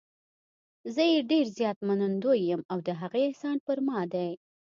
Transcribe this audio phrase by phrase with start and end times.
[0.93, 4.29] زه یې ډېر زیات منندوی یم او د هغې احسان پر ما دی.